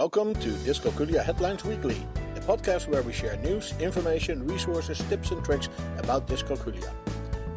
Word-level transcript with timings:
Welcome 0.00 0.32
to 0.36 0.48
Dyscalculia 0.64 1.22
Headlines 1.22 1.62
Weekly, 1.62 2.06
a 2.34 2.40
podcast 2.40 2.88
where 2.88 3.02
we 3.02 3.12
share 3.12 3.36
news, 3.36 3.74
information, 3.80 4.46
resources, 4.46 4.96
tips, 5.10 5.30
and 5.30 5.44
tricks 5.44 5.68
about 5.98 6.26
dyscalculia. 6.26 6.90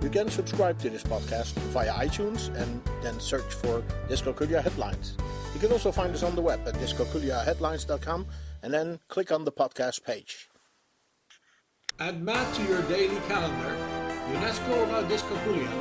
You 0.01 0.09
can 0.09 0.29
subscribe 0.29 0.77
to 0.79 0.89
this 0.89 1.03
podcast 1.03 1.53
via 1.71 1.93
iTunes 1.93 2.53
and 2.61 2.81
then 3.01 3.17
search 3.21 3.49
for 3.53 3.81
Dyscalculia 4.09 4.61
Headlines. 4.61 5.15
You 5.53 5.61
can 5.61 5.71
also 5.71 5.89
find 5.89 6.13
us 6.13 6.21
on 6.21 6.35
the 6.35 6.41
web 6.41 6.59
at 6.67 6.73
dyscalculiaheadlines.com 6.73 8.25
and 8.61 8.73
then 8.73 8.99
click 9.07 9.31
on 9.31 9.45
the 9.45 9.51
podcast 9.53 10.03
page. 10.03 10.49
Add 12.01 12.21
math 12.21 12.53
to 12.57 12.63
your 12.63 12.81
daily 12.89 13.21
calendar. 13.29 13.73
UNESCO 14.33 14.83
about 14.83 15.09
dyscalculia. 15.09 15.71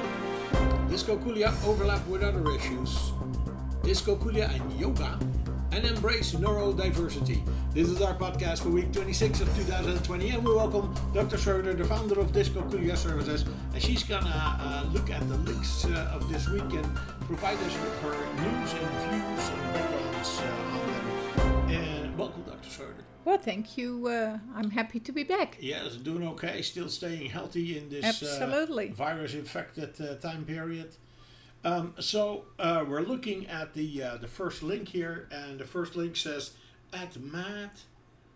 Dyscalculia 0.88 1.50
overlap 1.66 2.06
with 2.06 2.22
other 2.22 2.48
issues. 2.52 3.10
Dyscalculia 3.82 4.48
and 4.54 4.78
yoga. 4.78 5.18
And 5.72 5.86
embrace 5.86 6.32
neurodiversity. 6.32 7.42
This 7.72 7.88
is 7.88 8.02
our 8.02 8.12
podcast 8.14 8.60
for 8.62 8.68
week 8.68 8.92
26 8.92 9.40
of 9.40 9.56
2020, 9.56 10.28
and 10.28 10.44
we 10.44 10.54
welcome 10.54 10.94
Dr. 11.14 11.38
Schroeder, 11.38 11.72
the 11.72 11.84
founder 11.84 12.20
of 12.20 12.30
Dyscalculia 12.30 12.94
Services, 12.94 13.46
and 13.72 13.82
she's 13.82 14.02
gonna 14.02 14.28
uh, 14.28 14.84
look 14.92 15.08
at 15.08 15.26
the 15.30 15.36
links 15.38 15.86
uh, 15.86 16.10
of 16.12 16.28
this 16.30 16.46
week 16.46 16.70
and 16.74 16.94
provide 17.26 17.56
us 17.56 17.74
with 17.80 18.02
her 18.02 18.10
news 18.12 18.72
and 18.74 18.90
views 19.00 19.48
and 19.48 19.72
backgrounds 19.72 20.40
uh, 20.40 20.72
on 20.74 20.86
them. 20.92 21.70
And 21.70 22.18
welcome, 22.18 22.42
Dr. 22.42 22.68
Schroeder. 22.68 23.04
Well, 23.24 23.38
thank 23.38 23.78
you. 23.78 24.08
Uh, 24.08 24.38
I'm 24.54 24.72
happy 24.72 25.00
to 25.00 25.10
be 25.10 25.22
back. 25.22 25.56
Yes, 25.58 25.96
doing 25.96 26.26
okay. 26.28 26.60
Still 26.60 26.90
staying 26.90 27.30
healthy 27.30 27.78
in 27.78 27.88
this. 27.88 28.22
Uh, 28.22 28.66
virus-infected 28.94 29.98
uh, 30.02 30.16
time 30.16 30.44
period. 30.44 30.96
Um, 31.64 31.94
so 32.00 32.44
uh, 32.58 32.84
we're 32.88 33.02
looking 33.02 33.46
at 33.46 33.74
the 33.74 34.02
uh, 34.02 34.16
the 34.16 34.26
first 34.28 34.62
link 34.62 34.88
here, 34.88 35.28
and 35.30 35.58
the 35.60 35.64
first 35.64 35.94
link 35.96 36.16
says 36.16 36.52
add 36.92 37.16
math 37.22 37.84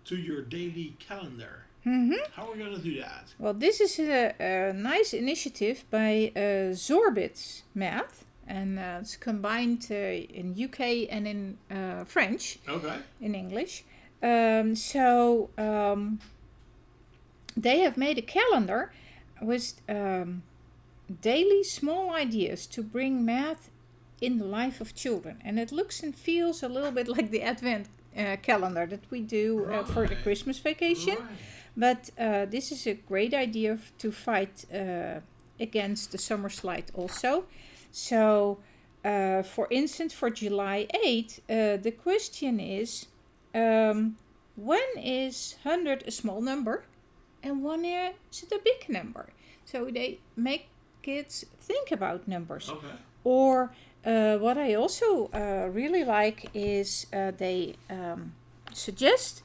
to 0.05 0.17
your 0.17 0.43
daily 0.43 0.95
calendar. 1.01 1.65
hmm 1.83 2.13
How 2.33 2.47
are 2.47 2.53
we 2.53 2.59
going 2.59 2.77
to 2.77 2.81
do 2.83 3.01
that? 3.01 3.35
Well, 3.39 3.55
this 3.55 3.81
is 3.81 3.99
a, 3.99 4.35
a 4.41 4.73
nice 4.73 5.13
initiative 5.13 5.85
by 5.91 6.31
uh, 6.37 6.73
Zorbit 6.75 7.63
Math, 7.75 8.25
and 8.47 8.79
uh, 8.79 8.99
it's 9.01 9.17
combined 9.17 9.89
uh, 9.91 9.95
in 9.95 10.55
UK 10.57 11.09
and 11.11 11.27
in 11.27 11.59
uh, 11.71 12.05
French, 12.05 12.59
Okay. 12.69 12.99
in 13.21 13.35
English. 13.35 13.85
Um, 14.23 14.75
so 14.77 15.51
um, 15.59 16.21
they 17.57 17.81
have 17.81 17.97
made 17.97 18.19
a 18.19 18.23
calendar 18.23 18.93
with 19.43 19.75
um, 19.89 20.43
daily 21.21 21.63
small 21.63 22.13
ideas 22.13 22.67
to 22.67 22.83
bring 22.83 23.25
math 23.25 23.71
in 24.21 24.39
the 24.39 24.45
life 24.45 24.81
of 24.81 24.95
children, 24.95 25.41
and 25.45 25.59
it 25.59 25.71
looks 25.73 26.03
and 26.03 26.15
feels 26.15 26.63
a 26.63 26.69
little 26.69 26.91
bit 26.91 27.09
like 27.17 27.31
the 27.31 27.43
Advent 27.43 27.89
uh, 28.17 28.37
calendar 28.43 28.87
that 28.87 29.05
we 29.11 29.21
do 29.21 29.67
uh, 29.67 29.85
for 29.85 30.07
the 30.07 30.17
Christmas 30.17 30.59
vacation. 30.59 31.17
Right. 31.19 31.29
But 31.77 32.11
uh, 32.19 32.47
this 32.47 32.73
is 32.73 32.87
a 32.87 32.95
great 32.95 33.35
idea 33.35 33.75
f- 33.75 33.93
to 33.99 34.11
fight 34.11 34.65
uh, 34.73 35.21
against 35.61 36.13
the 36.13 36.19
summer 36.19 36.49
slide 36.49 36.91
also. 36.95 37.45
So, 37.93 38.59
uh, 39.05 39.43
for 39.43 39.69
instance, 39.71 40.15
for 40.15 40.31
July 40.31 40.87
8, 41.05 41.41
uh, 41.49 41.77
the 41.77 41.91
question 41.91 42.59
is 42.59 43.07
um, 43.55 44.17
when 44.57 44.89
is 44.97 45.57
100 45.63 46.05
a 46.07 46.11
small 46.11 46.41
number 46.41 46.85
and 47.43 47.63
when 47.63 47.85
is 47.85 48.43
it 48.43 48.53
a 48.53 48.61
big 48.65 48.89
number? 48.89 49.29
So 49.67 49.91
they 49.91 50.21
make 50.37 50.69
kids 51.07 51.45
think 51.69 51.93
about 51.93 52.27
numbers. 52.27 52.69
Okay. 52.69 52.97
Or 53.23 53.73
uh, 54.05 54.37
what 54.39 54.59
I 54.59 54.75
also 54.75 55.31
uh, 55.33 55.69
really 55.81 56.05
like 56.05 56.51
is 56.53 57.07
uh, 57.13 57.31
they 57.37 57.77
um, 57.89 58.33
suggest 58.73 59.43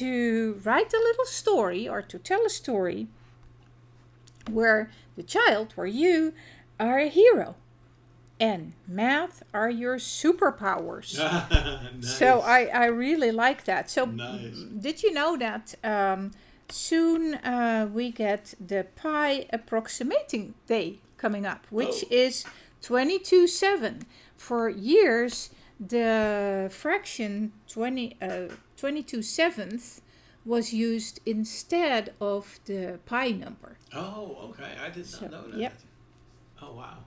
to 0.00 0.60
write 0.64 0.92
a 0.92 1.02
little 1.08 1.26
story 1.26 1.88
or 1.88 2.02
to 2.02 2.18
tell 2.18 2.44
a 2.44 2.50
story 2.50 3.06
where 4.50 4.90
the 5.16 5.22
child, 5.22 5.72
where 5.76 5.86
you, 5.86 6.32
are 6.78 6.98
a 6.98 7.08
hero. 7.08 7.54
And 8.38 8.74
math 8.86 9.42
are 9.54 9.70
your 9.70 9.96
superpowers. 9.96 11.10
nice. 11.50 12.18
So 12.18 12.40
I, 12.40 12.66
I 12.66 12.86
really 12.86 13.32
like 13.32 13.64
that. 13.64 13.90
So 13.90 14.04
Nice. 14.06 14.66
did 14.78 15.02
you 15.02 15.12
know 15.14 15.36
that 15.38 15.74
um, 15.82 16.32
soon 16.72 17.34
uh, 17.36 17.88
we 17.92 18.10
get 18.10 18.54
the 18.64 18.86
pi 18.96 19.46
approximating 19.52 20.54
day 20.66 20.98
coming 21.16 21.46
up, 21.46 21.66
which 21.70 22.04
Oh. 22.04 22.08
is 22.10 22.44
22 22.82 23.46
7. 23.46 24.02
For 24.36 24.68
years, 24.68 25.50
the 25.80 26.68
fraction 26.72 27.52
20, 27.68 28.16
uh, 28.20 28.48
22 28.76 29.22
seventh 29.22 30.00
was 30.44 30.72
used 30.72 31.20
instead 31.26 32.14
of 32.20 32.60
the 32.66 32.98
pi 33.06 33.30
number. 33.30 33.76
Oh, 33.94 34.50
okay. 34.50 34.72
I 34.80 34.88
did 34.90 34.98
not 34.98 35.06
So, 35.20 35.26
know 35.28 35.48
that. 35.50 35.58
yep. 35.58 35.74
Oh, 36.62 36.72
wow. 36.74 36.98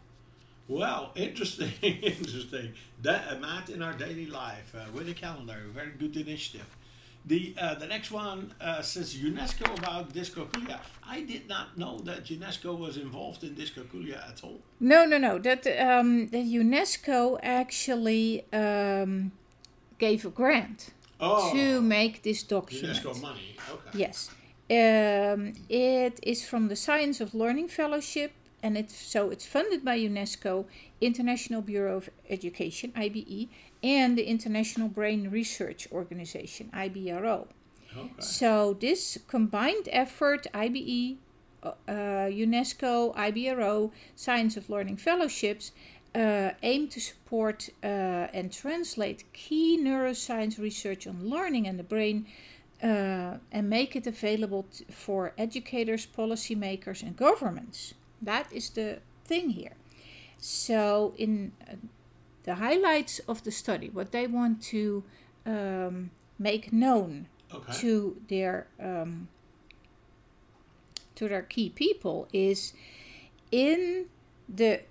Well, 0.67 1.11
interesting, 1.15 1.71
interesting. 1.81 2.73
That 3.01 3.27
uh, 3.31 3.39
math 3.39 3.69
in 3.69 3.81
our 3.81 3.93
daily 3.93 4.25
life 4.27 4.73
uh, 4.75 4.91
with 4.91 5.07
a 5.09 5.13
calendar, 5.13 5.63
very 5.73 5.91
good 5.91 6.15
initiative. 6.17 6.75
The 7.25 7.53
uh, 7.61 7.75
the 7.75 7.85
next 7.87 8.11
one 8.11 8.53
uh, 8.61 8.81
says 8.81 9.13
UNESCO 9.15 9.77
about 9.77 10.13
dyscalculia. 10.13 10.79
I 11.07 11.21
did 11.21 11.47
not 11.47 11.77
know 11.77 11.99
that 12.05 12.25
UNESCO 12.25 12.77
was 12.77 12.97
involved 12.97 13.43
in 13.43 13.55
dyscalculia 13.55 14.17
at 14.29 14.43
all. 14.43 14.61
No, 14.79 15.05
no, 15.05 15.17
no. 15.17 15.37
That 15.37 15.67
um, 15.67 16.27
the 16.29 16.37
UNESCO 16.37 17.39
actually 17.43 18.45
um, 18.53 19.31
gave 19.99 20.25
a 20.25 20.29
grant 20.29 20.89
Oh, 21.19 21.51
to 21.53 21.81
make 21.81 22.23
this 22.23 22.41
document. 22.43 22.97
UNESCO 22.97 23.21
money. 23.21 23.57
Okay. 23.69 23.97
Yes. 23.99 24.29
Um, 24.71 25.53
it 25.67 26.19
is 26.23 26.45
from 26.47 26.67
the 26.69 26.75
Science 26.75 27.19
of 27.19 27.33
Learning 27.33 27.67
Fellowship, 27.67 28.31
and 28.61 28.77
it's 28.77 28.95
so 28.95 29.29
it's 29.29 29.45
funded 29.45 29.83
by 29.83 29.97
UNESCO, 29.97 30.65
International 31.01 31.61
Bureau 31.61 31.97
of 31.97 32.09
Education 32.29 32.91
(IBE), 32.95 33.49
and 33.83 34.17
the 34.17 34.25
International 34.25 34.87
Brain 34.87 35.29
Research 35.29 35.87
Organization 35.91 36.69
(IBRO). 36.73 37.47
Okay. 37.97 38.09
So 38.19 38.77
this 38.79 39.17
combined 39.27 39.89
effort, 39.91 40.45
IBE, 40.53 41.17
uh, 41.63 41.71
UNESCO, 41.87 43.15
IBRO, 43.15 43.91
Science 44.15 44.55
of 44.57 44.69
Learning 44.69 44.95
Fellowships, 44.95 45.71
uh, 46.15 46.51
aim 46.63 46.87
to 46.89 46.99
support 46.99 47.69
uh, 47.83 47.87
and 48.33 48.51
translate 48.51 49.31
key 49.33 49.77
neuroscience 49.79 50.59
research 50.59 51.07
on 51.07 51.29
learning 51.29 51.67
and 51.67 51.77
the 51.79 51.83
brain 51.83 52.25
uh, 52.81 53.37
and 53.51 53.69
make 53.69 53.95
it 53.95 54.07
available 54.07 54.63
t- 54.63 54.85
for 54.89 55.33
educators, 55.37 56.05
policymakers, 56.05 57.03
and 57.03 57.15
governments. 57.15 57.93
That 58.21 58.51
is 58.51 58.69
the 58.69 58.99
thing 59.25 59.51
here. 59.51 59.73
So, 60.37 61.13
in 61.17 61.51
uh, 61.69 61.75
the 62.43 62.55
highlights 62.55 63.19
of 63.27 63.43
the 63.43 63.51
study, 63.51 63.89
what 63.89 64.11
they 64.11 64.27
want 64.27 64.61
to 64.63 65.03
um, 65.45 66.11
make 66.37 66.71
known 66.71 67.27
Okay. 67.51 67.73
to 67.79 68.21
their 68.27 68.67
um, 68.79 69.27
to 71.15 71.27
their 71.27 71.41
key 71.41 71.69
people 71.69 72.27
is 72.31 72.73
in 73.51 74.05
the 74.47 74.81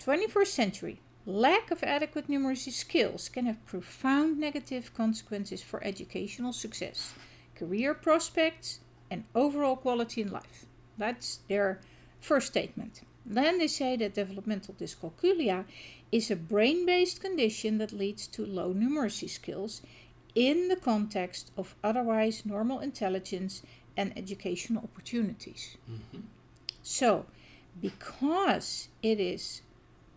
21st 0.00 0.46
century 0.46 1.00
lack 1.26 1.70
of 1.70 1.82
adequate 1.82 2.28
numeracy 2.28 2.72
skills 2.72 3.28
can 3.28 3.44
have 3.46 3.64
profound 3.66 4.38
negative 4.40 4.92
consequences 4.94 5.62
for 5.62 5.84
educational 5.84 6.52
success 6.52 7.12
career 7.54 7.92
prospects 7.94 8.80
and 9.10 9.24
overall 9.34 9.76
quality 9.76 10.22
in 10.22 10.30
life 10.32 10.64
that's 10.96 11.40
their 11.48 11.78
first 12.22 12.46
statement 12.46 13.02
then 13.24 13.58
they 13.58 13.68
say 13.68 13.96
that 13.96 14.14
developmental 14.14 14.74
dyscalculia 14.74 15.64
is 16.10 16.30
a 16.30 16.36
brain-based 16.36 17.20
condition 17.20 17.78
that 17.78 17.92
leads 17.92 18.26
to 18.26 18.44
low 18.44 18.74
numeracy 18.74 19.28
skills 19.28 19.82
in 20.34 20.68
the 20.68 20.76
context 20.76 21.50
of 21.56 21.74
otherwise 21.84 22.44
normal 22.44 22.80
intelligence 22.80 23.62
and 23.96 24.12
educational 24.16 24.82
opportunities. 24.82 25.76
Mhm. 25.88 26.22
So, 26.82 27.26
because 27.80 28.88
it 29.02 29.20
is 29.20 29.62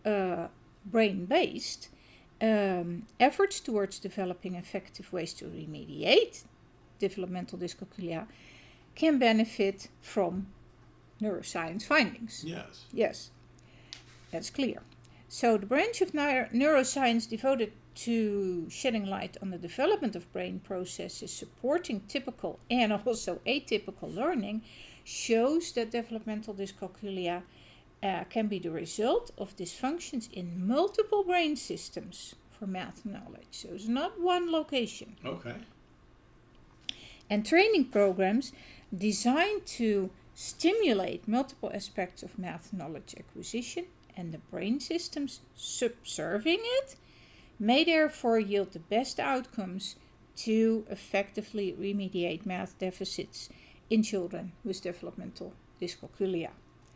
uh, 0.04 0.48
brain 0.84 1.26
based, 1.26 1.88
um, 2.40 3.06
efforts 3.18 3.60
towards 3.60 3.98
developing 3.98 4.54
effective 4.54 5.12
ways 5.12 5.32
to 5.34 5.46
remediate 5.46 6.44
developmental 6.98 7.58
dyscalculia 7.58 8.26
can 8.94 9.18
benefit 9.18 9.88
from 10.00 10.46
neuroscience 11.20 11.82
findings. 11.82 12.44
Yes. 12.44 12.84
Yes, 12.92 13.30
that's 14.30 14.50
clear. 14.50 14.82
So, 15.28 15.56
the 15.56 15.66
branch 15.66 16.00
of 16.00 16.12
neuroscience 16.12 17.28
devoted 17.28 17.72
to 17.96 18.68
shedding 18.68 19.06
light 19.06 19.36
on 19.40 19.50
the 19.50 19.58
development 19.58 20.14
of 20.14 20.30
brain 20.32 20.60
processes 20.60 21.32
supporting 21.32 22.02
typical 22.08 22.60
and 22.70 22.92
also 22.92 23.40
atypical 23.46 24.14
learning 24.14 24.62
shows 25.02 25.72
that 25.72 25.90
developmental 25.90 26.54
dyscalculia 26.54 27.42
uh, 28.02 28.24
can 28.24 28.46
be 28.46 28.58
the 28.58 28.70
result 28.70 29.30
of 29.38 29.56
dysfunctions 29.56 30.30
in 30.32 30.66
multiple 30.66 31.24
brain 31.24 31.56
systems 31.56 32.34
for 32.50 32.66
math 32.66 33.04
knowledge. 33.04 33.48
So 33.50 33.70
it's 33.72 33.88
not 33.88 34.20
one 34.20 34.52
location. 34.52 35.16
Okay. 35.24 35.54
And 37.28 37.44
training 37.44 37.86
programs 37.86 38.52
designed 38.96 39.66
to 39.66 40.10
stimulate 40.38 41.26
multiple 41.26 41.70
aspects 41.72 42.22
of 42.22 42.38
math 42.38 42.70
knowledge 42.70 43.14
acquisition 43.18 43.86
and 44.14 44.32
the 44.32 44.38
brain 44.50 44.78
systems 44.78 45.40
subserving 45.54 46.60
it 46.60 46.94
may 47.58 47.82
therefore 47.82 48.38
yield 48.38 48.70
the 48.72 48.78
best 48.78 49.18
outcomes 49.18 49.96
to 50.36 50.84
effectively 50.90 51.74
remediate 51.80 52.44
math 52.44 52.78
deficits 52.78 53.48
in 53.88 54.02
children 54.02 54.52
with 54.62 54.82
developmental 54.82 55.54
dyscalculia. 55.80 56.50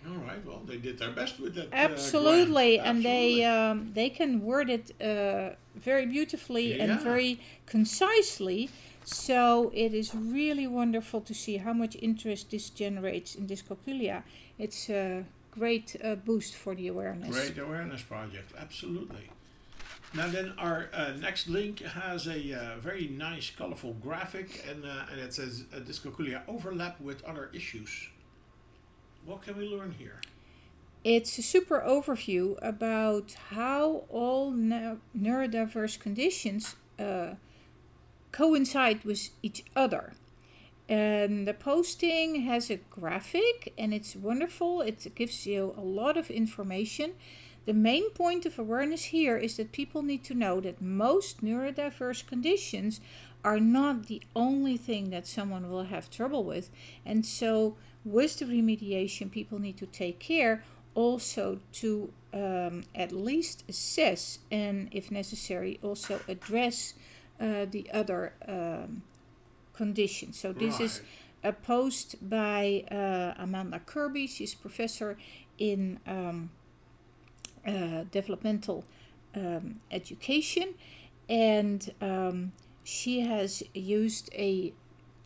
All 0.08 0.16
right. 0.26 0.44
Well, 0.46 0.62
they 0.66 0.78
did 0.78 0.98
their 0.98 1.10
best 1.10 1.38
with 1.40 1.54
that. 1.56 1.66
uh, 1.66 1.76
Absolutely, 1.88 2.76
grant. 2.76 2.88
and 2.88 3.04
they 3.04 3.44
um, 3.44 3.92
they 3.92 4.08
can 4.10 4.40
word 4.42 4.70
it 4.70 4.92
uh, 5.00 5.50
very 5.74 6.06
beautifully 6.06 6.76
Yeah. 6.76 6.84
and 6.84 7.00
very 7.00 7.38
concisely. 7.66 8.70
So 9.04 9.70
it 9.74 9.92
is 9.94 10.14
really 10.14 10.66
wonderful 10.66 11.20
to 11.22 11.34
see 11.34 11.56
how 11.58 11.72
much 11.72 11.96
interest 12.00 12.50
this 12.50 12.70
generates 12.70 13.34
in 13.34 13.46
dyscalculia. 13.46 14.22
It's 14.58 14.88
a 14.90 15.24
great 15.50 15.96
uh, 16.04 16.14
boost 16.14 16.54
for 16.54 16.74
the 16.74 16.88
awareness. 16.88 17.30
Great 17.30 17.58
awareness 17.58 18.02
project, 18.02 18.52
absolutely. 18.58 19.28
Now 20.14 20.28
then, 20.28 20.54
our 20.58 20.88
uh, 20.92 21.12
next 21.18 21.48
link 21.48 21.80
has 21.80 22.26
a 22.26 22.52
uh, 22.52 22.78
very 22.78 23.06
nice, 23.08 23.50
colorful 23.50 23.94
graphic, 23.94 24.64
and 24.68 24.84
uh, 24.84 25.10
and 25.10 25.20
it 25.20 25.32
says 25.34 25.64
uh, 25.74 25.78
dyscalculia 25.80 26.42
overlap 26.48 27.00
with 27.00 27.22
other 27.24 27.48
issues. 27.52 28.08
What 29.24 29.42
can 29.42 29.56
we 29.56 29.68
learn 29.68 29.94
here? 29.98 30.20
It's 31.02 31.38
a 31.38 31.42
super 31.42 31.82
overview 31.86 32.58
about 32.60 33.34
how 33.50 34.04
all 34.10 34.52
neu- 34.52 35.00
neurodiverse 35.16 35.98
conditions 35.98 36.76
uh, 36.98 37.34
coincide 38.32 39.04
with 39.04 39.30
each 39.42 39.64
other. 39.74 40.12
And 40.88 41.46
the 41.46 41.54
posting 41.54 42.42
has 42.42 42.68
a 42.68 42.76
graphic 42.76 43.72
and 43.78 43.94
it's 43.94 44.16
wonderful. 44.16 44.80
It 44.80 45.06
gives 45.14 45.46
you 45.46 45.74
a 45.76 45.80
lot 45.80 46.16
of 46.16 46.30
information. 46.30 47.12
The 47.66 47.72
main 47.74 48.10
point 48.10 48.44
of 48.44 48.58
awareness 48.58 49.04
here 49.04 49.36
is 49.36 49.56
that 49.56 49.70
people 49.70 50.02
need 50.02 50.24
to 50.24 50.34
know 50.34 50.60
that 50.60 50.82
most 50.82 51.42
neurodiverse 51.42 52.26
conditions 52.26 53.00
are 53.44 53.60
not 53.60 54.06
the 54.06 54.22
only 54.34 54.76
thing 54.76 55.10
that 55.10 55.26
someone 55.26 55.70
will 55.70 55.84
have 55.84 56.10
trouble 56.10 56.44
with. 56.44 56.70
And 57.06 57.24
so, 57.24 57.76
with 58.04 58.38
the 58.38 58.44
remediation, 58.46 59.30
people 59.30 59.58
need 59.58 59.76
to 59.78 59.86
take 59.86 60.18
care 60.18 60.62
also 60.94 61.60
to 61.72 62.12
um, 62.32 62.84
at 62.94 63.12
least 63.12 63.64
assess 63.68 64.38
and, 64.50 64.88
if 64.92 65.10
necessary, 65.10 65.78
also 65.82 66.20
address 66.28 66.94
uh, 67.40 67.64
the 67.70 67.88
other 67.92 68.32
um, 68.48 69.02
conditions. 69.72 70.38
So, 70.38 70.52
this 70.52 70.80
is 70.80 71.00
Right. 71.42 71.50
a 71.50 71.52
post 71.52 72.16
by 72.28 72.84
uh, 72.90 73.42
Amanda 73.42 73.80
Kirby. 73.80 74.26
She's 74.26 74.54
professor 74.54 75.16
in 75.58 75.98
um, 76.06 76.50
uh, 77.66 78.04
developmental 78.10 78.84
um, 79.34 79.80
education, 79.90 80.74
and 81.28 81.92
um, 82.00 82.52
she 82.84 83.20
has 83.20 83.62
used 83.74 84.30
a 84.34 84.72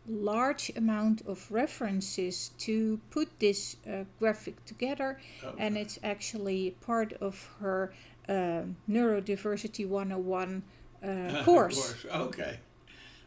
large 0.07 0.71
amount 0.75 1.21
of 1.27 1.51
references 1.51 2.51
to 2.59 2.99
put 3.09 3.39
this 3.39 3.77
uh, 3.87 4.03
graphic 4.19 4.63
together, 4.65 5.19
and 5.57 5.77
it's 5.77 5.99
actually 6.03 6.75
part 6.81 7.13
of 7.13 7.49
her 7.59 7.93
um 8.27 8.75
Neurodiversity 8.89 9.87
101 9.87 10.63
uh, 11.03 11.43
course. 11.45 12.05
Okay. 12.11 12.59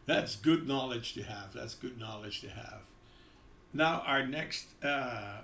That's 0.05 0.35
good 0.35 0.67
knowledge 0.67 1.13
to 1.13 1.23
have. 1.23 1.53
That's 1.53 1.75
good 1.75 1.99
knowledge 1.99 2.41
to 2.41 2.49
have. 2.49 2.81
Now, 3.73 4.01
our 4.05 4.25
next 4.25 4.65
uh, 4.83 5.41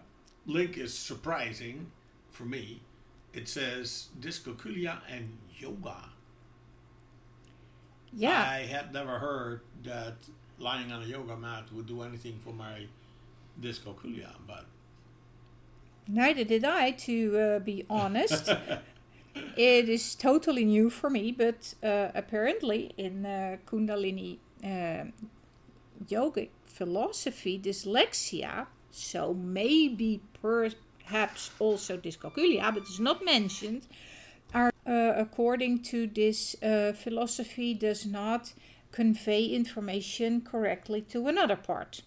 link 0.48 0.78
is 0.78 0.94
surprising 0.94 1.92
for 2.32 2.46
me. 2.46 2.82
It 3.34 3.48
says 3.48 4.08
dyscalculia 4.20 5.02
and 5.10 5.38
yoga. 5.60 6.10
Yeah. 8.12 8.42
I 8.42 8.62
had 8.62 8.94
never 8.94 9.20
heard 9.20 9.62
that 9.84 10.16
lying 10.60 10.92
on 10.92 11.04
a 11.04 11.06
yoga 11.06 11.36
mat 11.36 11.66
would 11.74 11.88
do 11.88 12.02
anything 12.02 12.40
for 12.44 12.54
my 12.54 12.86
dyscalculia, 13.62 14.30
but 14.48 14.66
Neither 16.08 16.44
did 16.44 16.64
I, 16.64 16.92
to 16.92 17.40
uh, 17.40 17.60
be 17.60 17.86
honest. 17.90 18.50
it 19.58 19.90
is 19.90 20.16
totally 20.16 20.64
new 20.64 20.90
for 20.90 21.10
me, 21.10 21.32
but 21.32 21.74
uh, 21.84 22.10
apparently 22.14 22.94
in 22.98 23.26
uh, 23.26 23.58
Kundalini 23.66 24.38
uh, 24.64 25.06
yogic 26.08 26.50
philosophy, 26.66 27.60
dyslexia, 27.60 28.68
so 28.92 29.34
maybe 29.34 30.22
perhaps 30.42 31.52
also 31.60 31.98
dyscalculia, 31.98 32.74
but 32.74 32.84
it's 32.84 33.00
not 33.00 33.26
mentioned, 33.26 33.88
are 34.54 34.72
uh, 34.86 35.14
according 35.18 35.82
to 35.82 36.06
this 36.08 36.56
uh, 36.62 36.94
philosophy 36.94 37.74
does 37.74 38.06
not 38.06 38.54
convey 38.96 39.44
information 39.44 40.40
correctly 40.40 41.02
to 41.02 41.28
another 41.28 41.58
part. 41.58 42.02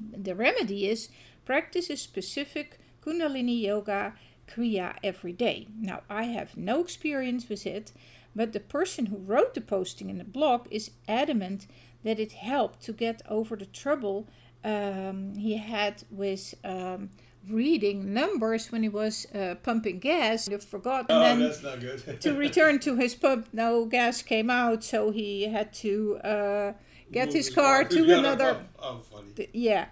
The 0.00 0.34
remedy 0.34 0.88
is 0.88 1.10
practice 1.44 1.90
a 1.90 1.98
specific 1.98 2.78
Kundalini 3.04 3.60
Yoga 3.60 4.14
Kriya 4.48 4.96
every 5.04 5.34
day. 5.34 5.68
Now, 5.78 6.00
I 6.08 6.24
have 6.24 6.56
no 6.56 6.80
experience 6.80 7.46
with 7.50 7.66
it, 7.66 7.92
but 8.34 8.54
the 8.54 8.60
person 8.60 9.06
who 9.06 9.18
wrote 9.18 9.52
the 9.52 9.60
posting 9.60 10.08
in 10.08 10.16
the 10.16 10.24
blog 10.24 10.66
is 10.70 10.92
adamant 11.06 11.66
that 12.04 12.18
it 12.18 12.32
helped 12.32 12.80
to 12.84 12.94
get 12.94 13.20
over 13.28 13.54
the 13.54 13.66
trouble 13.66 14.26
um, 14.64 15.34
he 15.36 15.58
had 15.58 16.04
with 16.10 16.54
um, 16.64 17.10
reading 17.50 18.12
numbers 18.14 18.70
when 18.72 18.82
he 18.82 18.88
was 18.88 19.26
uh, 19.34 19.54
pumping 19.62 19.98
gas. 19.98 20.46
He 20.48 20.56
forgot, 20.58 21.06
and 21.10 21.40
then 21.40 21.52
Oh, 21.52 21.68
not 21.70 21.80
good. 21.80 22.20
to 22.20 22.34
return 22.34 22.78
to 22.80 22.96
his 22.96 23.14
pump, 23.14 23.48
no 23.52 23.84
gas 23.86 24.22
came 24.22 24.50
out, 24.50 24.82
so 24.84 25.10
he 25.10 25.44
had 25.48 25.72
to 25.74 26.16
uh, 26.18 26.72
get 27.12 27.32
his 27.32 27.50
car 27.50 27.84
to 27.84 28.18
another 28.18 28.64
Oh, 28.78 29.00
funny. 29.10 29.48
Yeah 29.52 29.86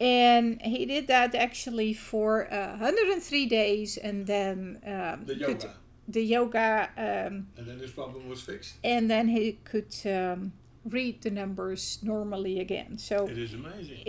and 0.00 0.60
he 0.62 0.84
did 0.86 1.06
that 1.06 1.36
actually 1.36 1.94
for 1.94 2.52
uh, 2.52 2.70
103 2.78 3.46
days 3.46 3.96
and 3.96 4.26
then 4.26 4.80
um, 4.84 5.24
The 5.24 5.36
could- 5.36 5.62
yoga. 5.62 5.74
the 6.08 6.20
yoga 6.24 6.90
um, 6.96 7.46
And 7.56 7.64
then 7.68 7.78
his 7.78 7.92
problem 7.92 8.28
was 8.28 8.40
fixed. 8.42 8.74
and 8.82 9.08
then 9.08 9.28
he 9.28 9.52
could 9.62 9.94
um, 10.06 10.52
read 10.84 11.22
the 11.22 11.30
numbers 11.30 12.00
normally 12.02 12.58
again 12.58 12.98
so 12.98 13.28
It 13.28 13.38
is 13.38 13.54
amazing. 13.54 14.04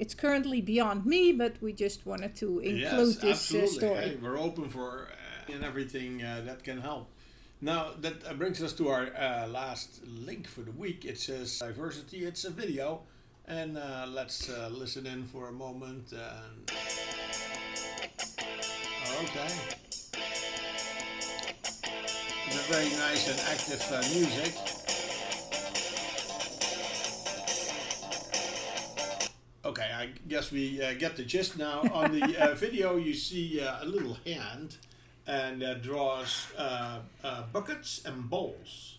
It's 0.00 0.14
currently 0.14 0.60
beyond 0.60 1.06
me 1.06 1.32
but 1.32 1.54
we 1.60 1.72
just 1.72 2.06
wanted 2.06 2.34
to 2.34 2.58
include 2.58 3.18
yes, 3.22 3.48
this 3.48 3.54
uh, 3.54 3.66
story 3.66 4.00
Hey, 4.00 4.18
we're 4.20 4.38
open 4.38 4.68
for 4.68 5.08
uh, 5.12 5.20
and 5.52 5.64
everything 5.64 6.22
uh, 6.22 6.42
that 6.46 6.62
can 6.62 6.80
help. 6.80 7.10
Now 7.60 7.90
that 8.00 8.24
uh, 8.26 8.34
brings 8.34 8.62
us 8.62 8.72
to 8.74 8.88
our 8.88 9.08
uh, 9.16 9.46
last 9.48 10.00
link 10.06 10.46
for 10.48 10.62
the 10.62 10.72
week. 10.72 11.04
It 11.04 11.18
says 11.18 11.58
diversity. 11.58 12.24
It's 12.24 12.44
a 12.44 12.50
video, 12.50 13.02
and 13.46 13.76
uh, 13.76 14.06
let's 14.08 14.48
uh, 14.48 14.70
listen 14.72 15.06
in 15.06 15.24
for 15.24 15.48
a 15.48 15.52
moment. 15.52 16.12
And 16.12 16.70
okay, 19.22 19.52
it's 22.46 22.56
a 22.56 22.72
very 22.72 22.90
nice 22.96 23.28
and 23.28 23.40
active 23.50 23.82
uh, 23.92 24.00
music. 24.14 24.79
Guess 30.30 30.52
we 30.52 30.80
uh, 30.80 30.94
get 30.94 31.16
the 31.16 31.24
gist 31.24 31.58
now. 31.58 31.82
On 31.92 32.12
the 32.12 32.38
uh, 32.38 32.54
video, 32.64 32.96
you 32.96 33.14
see 33.14 33.60
uh, 33.60 33.82
a 33.82 33.84
little 33.84 34.16
hand 34.24 34.76
and 35.26 35.62
uh, 35.62 35.74
draws 35.74 36.46
uh, 36.56 37.00
uh, 37.24 37.42
buckets 37.52 38.02
and 38.04 38.30
bowls. 38.30 38.98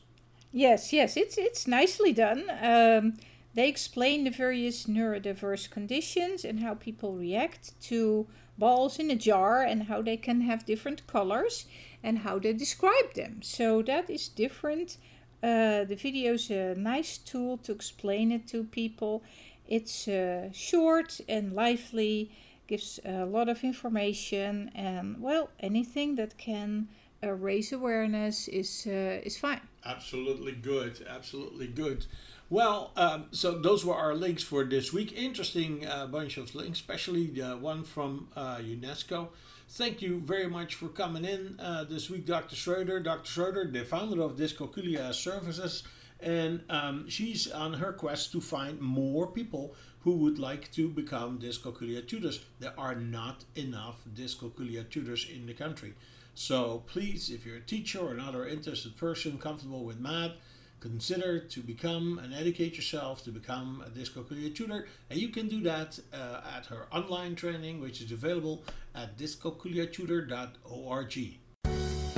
Yes, 0.52 0.92
yes, 0.92 1.16
it's 1.16 1.38
it's 1.38 1.66
nicely 1.66 2.12
done. 2.12 2.44
Um, 2.62 3.14
they 3.54 3.70
explain 3.70 4.26
the 4.26 4.30
various 4.30 4.86
neurodiverse 4.86 5.70
conditions 5.70 6.44
and 6.44 6.60
how 6.60 6.74
people 6.74 7.14
react 7.18 7.80
to 7.84 8.28
balls 8.58 9.00
in 9.00 9.10
a 9.10 9.16
jar 9.16 9.62
and 9.64 9.84
how 9.84 10.02
they 10.02 10.18
can 10.18 10.42
have 10.42 10.66
different 10.66 11.08
colors 11.08 11.66
and 12.04 12.20
how 12.20 12.40
they 12.40 12.54
describe 12.54 13.14
them. 13.16 13.42
So 13.42 13.82
that 13.84 14.10
is 14.10 14.28
different. 14.28 14.98
Uh, 15.44 15.86
the 15.86 15.96
video 15.96 16.34
is 16.34 16.52
a 16.52 16.76
nice 16.76 17.18
tool 17.18 17.58
to 17.58 17.72
explain 17.72 18.32
it 18.32 18.48
to 18.48 18.64
people. 18.66 19.24
It's 19.72 20.06
uh, 20.06 20.50
short 20.52 21.22
and 21.30 21.54
lively, 21.54 22.30
gives 22.68 23.00
a 23.06 23.26
lot 23.26 23.48
of 23.48 23.64
information, 23.64 24.70
and 24.76 25.22
well, 25.22 25.50
anything 25.62 26.16
that 26.16 26.38
can 26.38 26.90
uh, 27.24 27.32
raise 27.32 27.72
awareness 27.72 28.50
is 28.50 28.86
uh, 28.86 29.22
is 29.24 29.38
fine. 29.38 29.62
Absolutely 29.86 30.52
good. 30.52 31.08
Absolutely 31.10 31.68
good. 31.68 32.06
Well, 32.50 32.92
um, 32.98 33.28
so 33.32 33.58
those 33.60 33.86
were 33.86 33.96
our 33.96 34.14
links 34.14 34.44
for 34.44 34.66
this 34.66 34.92
week. 34.92 35.14
Interesting 35.14 35.88
uh, 35.88 36.06
bunch 36.08 36.36
of 36.36 36.54
links, 36.54 36.80
especially 36.80 37.28
the 37.28 37.56
one 37.56 37.86
from 37.86 38.28
uh, 38.36 38.58
UNESCO. 38.58 39.30
thank 39.70 40.02
you 40.02 40.20
very 40.20 40.50
much 40.50 40.76
for 40.76 40.90
coming 40.90 41.24
in 41.24 41.58
uh, 41.62 41.86
this 41.86 42.10
week, 42.10 42.26
Dr. 42.26 42.58
Schroeder. 42.58 43.00
Dr. 43.00 43.32
Schroeder, 43.32 43.72
the 43.72 43.86
founder 43.86 44.22
of 44.22 44.36
Dyscalculia 44.36 45.14
Services, 45.14 45.84
and 46.22 46.62
um, 46.70 47.10
she's 47.10 47.52
on 47.52 47.74
her 47.74 47.94
quest 47.94 48.32
to 48.32 48.42
find 48.42 48.80
more 48.80 49.28
people 49.28 49.76
who 50.02 50.18
would 50.18 50.38
like 50.40 50.72
to 50.72 50.90
become 50.90 51.40
dyscalculia 51.40 52.08
tutors. 52.08 52.44
There 52.60 52.74
are 52.78 52.96
not 52.96 53.46
enough 53.56 54.02
dyscalculia 54.14 54.90
tutors 54.90 55.26
in 55.32 55.46
the 55.46 55.54
country. 55.54 55.94
So 56.34 56.84
please, 56.88 57.30
if 57.30 57.46
you're 57.46 57.58
a 57.58 57.62
teacher 57.62 58.00
or 58.00 58.12
another 58.12 58.48
interested 58.48 58.98
person 58.98 59.38
comfortable 59.38 59.84
with 59.84 60.00
math, 60.00 60.32
consider 60.80 61.40
to 61.40 61.60
become 61.62 62.20
and 62.24 62.34
educate 62.34 62.76
yourself 62.76 63.24
to 63.24 63.32
become 63.32 63.84
a 63.86 63.90
dyscalculia 63.90 64.54
tutor. 64.54 64.88
And 65.10 65.20
you 65.20 65.30
can 65.30 65.48
do 65.48 65.62
that 65.62 66.00
uh, 66.12 66.42
at 66.58 66.66
her 66.68 66.88
online 66.92 67.36
training, 67.36 67.80
which 67.80 68.02
is 68.02 68.12
available 68.12 68.64
at 68.96 69.18
dyscalculiatutor.org. 69.18 71.41